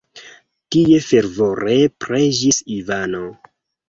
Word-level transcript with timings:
Tie 0.75 1.01
fervore 1.07 1.75
preĝis 2.05 2.59
Ivano. 2.77 3.21